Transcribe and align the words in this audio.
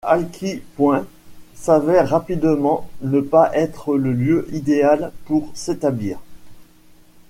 Alki 0.03 0.63
Point 0.77 1.05
s'avère 1.53 2.09
rapidement 2.09 2.89
ne 3.03 3.21
pas 3.21 3.51
être 3.53 3.95
le 3.99 4.13
lieu 4.13 4.47
idéal 4.51 5.11
pour 5.25 5.47
s'établir. 5.53 6.17